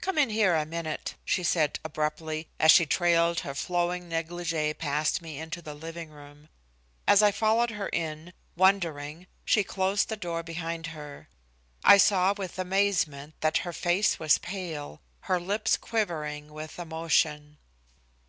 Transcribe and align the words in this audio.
"Come 0.00 0.18
in 0.18 0.30
here 0.30 0.56
a 0.56 0.66
minute," 0.66 1.14
she 1.24 1.44
said 1.44 1.78
abruptly, 1.84 2.48
as 2.58 2.72
she 2.72 2.86
trailed 2.86 3.38
her 3.46 3.54
flowing 3.54 4.08
negligee 4.08 4.74
past 4.74 5.22
me 5.22 5.38
into 5.38 5.62
the 5.62 5.74
living 5.74 6.10
room. 6.10 6.48
As 7.06 7.22
I 7.22 7.30
followed 7.30 7.70
her 7.70 7.88
in, 7.90 8.32
wondering, 8.56 9.28
she 9.44 9.62
closed 9.62 10.08
the 10.08 10.16
door 10.16 10.42
behind 10.42 10.88
her. 10.88 11.28
I 11.84 11.98
saw 11.98 12.34
with 12.36 12.58
amazement 12.58 13.34
that 13.42 13.58
her 13.58 13.72
face 13.72 14.18
was 14.18 14.38
pale, 14.38 15.00
her 15.30 15.38
lips 15.38 15.76
quivering 15.76 16.52
with 16.52 16.76
emotion. 16.76 17.58